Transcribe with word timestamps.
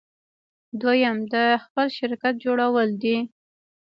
دوهم 0.81 1.17
د 1.33 1.35
خپل 1.63 1.87
شرکت 1.97 2.33
جوړول 2.45 2.89
دي. 3.03 3.17